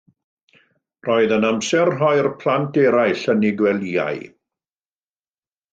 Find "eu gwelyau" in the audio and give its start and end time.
3.47-4.23